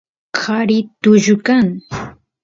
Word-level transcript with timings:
qari 0.43 0.77
tullu 1.01 1.35
kan 1.47 1.67